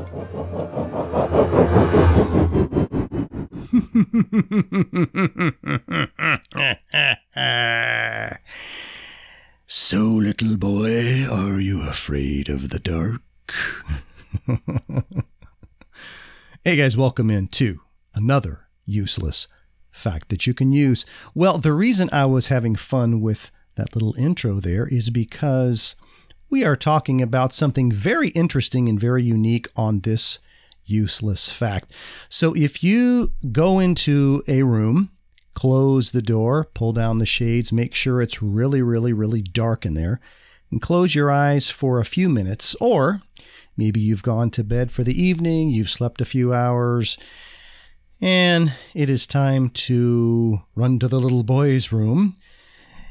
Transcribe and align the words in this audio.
so, 9.66 9.98
little 9.98 10.56
boy, 10.56 11.26
are 11.30 11.60
you 11.60 11.82
afraid 11.86 12.48
of 12.48 12.70
the 12.70 12.78
dark? 12.78 13.20
hey, 16.64 16.76
guys, 16.76 16.96
welcome 16.96 17.30
in 17.30 17.48
to 17.48 17.80
another 18.14 18.68
useless 18.86 19.48
fact 19.90 20.30
that 20.30 20.46
you 20.46 20.54
can 20.54 20.72
use. 20.72 21.04
Well, 21.34 21.58
the 21.58 21.74
reason 21.74 22.08
I 22.10 22.24
was 22.24 22.46
having 22.46 22.74
fun 22.74 23.20
with 23.20 23.50
that 23.76 23.94
little 23.94 24.14
intro 24.16 24.60
there 24.60 24.86
is 24.86 25.10
because 25.10 25.94
we 26.50 26.64
are 26.64 26.76
talking 26.76 27.22
about 27.22 27.52
something 27.52 27.92
very 27.92 28.28
interesting 28.30 28.88
and 28.88 28.98
very 28.98 29.22
unique 29.22 29.68
on 29.76 30.00
this 30.00 30.40
useless 30.84 31.50
fact. 31.52 31.92
So 32.28 32.54
if 32.54 32.82
you 32.82 33.32
go 33.52 33.78
into 33.78 34.42
a 34.48 34.64
room, 34.64 35.10
close 35.54 36.10
the 36.10 36.22
door, 36.22 36.64
pull 36.74 36.92
down 36.92 37.18
the 37.18 37.26
shades, 37.26 37.72
make 37.72 37.94
sure 37.94 38.20
it's 38.20 38.42
really, 38.42 38.82
really, 38.82 39.12
really 39.12 39.42
dark 39.42 39.86
in 39.86 39.94
there, 39.94 40.20
and 40.70 40.82
close 40.82 41.14
your 41.14 41.30
eyes 41.30 41.70
for 41.70 42.00
a 42.00 42.04
few 42.04 42.28
minutes, 42.28 42.74
or 42.80 43.22
maybe 43.76 44.00
you've 44.00 44.22
gone 44.22 44.50
to 44.50 44.64
bed 44.64 44.90
for 44.90 45.04
the 45.04 45.20
evening, 45.20 45.70
you've 45.70 45.90
slept 45.90 46.20
a 46.20 46.24
few 46.24 46.52
hours, 46.52 47.16
and 48.20 48.72
it 48.94 49.08
is 49.08 49.26
time 49.26 49.70
to 49.70 50.60
run 50.74 50.98
to 50.98 51.08
the 51.08 51.20
little 51.20 51.44
boy's 51.44 51.92
room, 51.92 52.34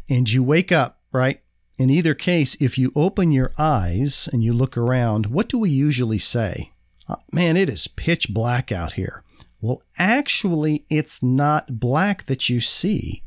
and 0.09 0.31
you 0.31 0.43
wake 0.43 0.71
up, 0.71 0.99
right? 1.11 1.41
In 1.79 1.89
either 1.89 2.13
case, 2.13 2.55
if 2.59 2.77
you 2.77 2.91
open 2.93 3.31
your 3.31 3.53
eyes 3.57 4.27
and 4.33 4.43
you 4.43 4.51
look 4.51 4.75
around, 4.75 5.27
what 5.27 5.47
do 5.47 5.57
we 5.57 5.69
usually 5.69 6.19
say? 6.19 6.73
Uh, 7.07 7.15
man, 7.31 7.55
it 7.55 7.69
is 7.69 7.87
pitch 7.87 8.33
black 8.33 8.69
out 8.69 8.93
here. 8.93 9.23
Well, 9.61 9.81
actually, 9.97 10.85
it's 10.89 11.23
not 11.23 11.79
black 11.79 12.25
that 12.25 12.49
you 12.49 12.59
see. 12.59 13.23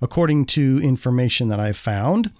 According 0.00 0.46
to 0.46 0.80
information 0.80 1.48
that 1.48 1.58
I've 1.58 1.76
found, 1.76 2.30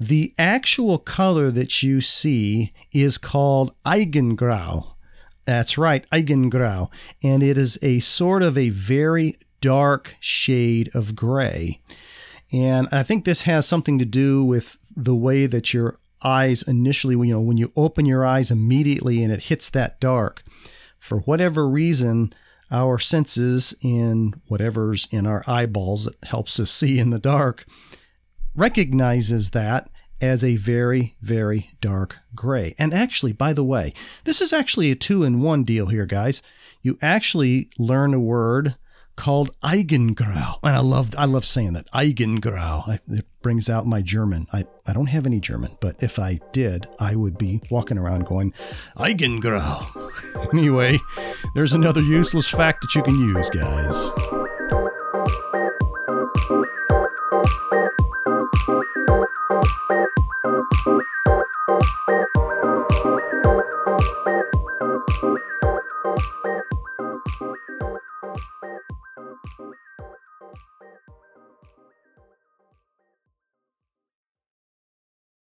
the 0.00 0.32
actual 0.38 0.96
color 0.96 1.50
that 1.50 1.82
you 1.82 2.00
see 2.00 2.72
is 2.90 3.18
called 3.18 3.74
Eigengrau. 3.84 4.94
That's 5.44 5.76
right, 5.76 6.08
Eigengrau. 6.10 6.90
And 7.22 7.42
it 7.42 7.58
is 7.58 7.78
a 7.82 8.00
sort 8.00 8.42
of 8.42 8.56
a 8.56 8.70
very 8.70 9.36
dark 9.60 10.16
shade 10.18 10.88
of 10.94 11.14
gray. 11.14 11.80
And 12.52 12.88
I 12.90 13.02
think 13.02 13.24
this 13.24 13.42
has 13.42 13.66
something 13.66 13.98
to 13.98 14.04
do 14.04 14.44
with 14.44 14.78
the 14.96 15.14
way 15.14 15.46
that 15.46 15.74
your 15.74 15.98
eyes 16.22 16.62
initially, 16.62 17.14
you 17.14 17.34
know, 17.34 17.40
when 17.40 17.58
you 17.58 17.72
open 17.76 18.06
your 18.06 18.24
eyes 18.24 18.50
immediately 18.50 19.22
and 19.22 19.32
it 19.32 19.44
hits 19.44 19.70
that 19.70 20.00
dark, 20.00 20.42
for 20.98 21.20
whatever 21.20 21.68
reason, 21.68 22.32
our 22.70 22.98
senses 22.98 23.74
in 23.80 24.34
whatever's 24.46 25.08
in 25.10 25.26
our 25.26 25.42
eyeballs 25.46 26.04
that 26.04 26.16
helps 26.24 26.58
us 26.60 26.70
see 26.70 26.98
in 26.98 27.10
the 27.10 27.18
dark 27.18 27.66
recognizes 28.54 29.50
that 29.52 29.88
as 30.20 30.42
a 30.42 30.56
very, 30.56 31.16
very 31.20 31.70
dark 31.80 32.16
gray. 32.34 32.74
And 32.78 32.92
actually, 32.92 33.32
by 33.32 33.52
the 33.52 33.64
way, 33.64 33.92
this 34.24 34.40
is 34.40 34.52
actually 34.52 34.90
a 34.90 34.96
two 34.96 35.22
in 35.22 35.40
one 35.40 35.62
deal 35.64 35.86
here, 35.86 36.06
guys. 36.06 36.42
You 36.82 36.98
actually 37.00 37.70
learn 37.78 38.14
a 38.14 38.20
word 38.20 38.74
called 39.18 39.50
Eigengrau. 39.62 40.60
And 40.62 40.76
I 40.76 40.80
love 40.80 41.12
I 41.18 41.24
love 41.24 41.44
saying 41.44 41.72
that 41.72 41.90
Eigengrau. 41.90 42.88
I, 42.88 43.00
it 43.08 43.26
brings 43.42 43.68
out 43.68 43.84
my 43.84 44.00
German. 44.00 44.46
I, 44.52 44.64
I 44.86 44.92
don't 44.92 45.08
have 45.08 45.26
any 45.26 45.40
German, 45.40 45.76
but 45.80 46.00
if 46.02 46.18
I 46.20 46.38
did, 46.52 46.86
I 47.00 47.16
would 47.16 47.36
be 47.36 47.60
walking 47.68 47.98
around 47.98 48.26
going 48.26 48.54
Eigengrau. 48.96 50.48
anyway, 50.52 50.98
there's 51.54 51.74
another 51.74 52.00
useless 52.00 52.48
fact 52.48 52.82
that 52.82 52.94
you 52.94 53.02
can 53.02 53.18
use, 53.18 53.50
guys. 53.50 54.12